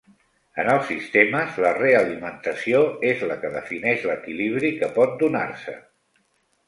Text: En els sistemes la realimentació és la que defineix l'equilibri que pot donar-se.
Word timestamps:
En 0.61 0.69
els 0.75 0.87
sistemes 0.91 1.59
la 1.65 1.73
realimentació 1.77 2.81
és 3.11 3.21
la 3.33 3.37
que 3.43 3.53
defineix 3.59 4.09
l'equilibri 4.13 4.73
que 4.81 4.91
pot 5.01 5.15
donar-se. 5.25 5.77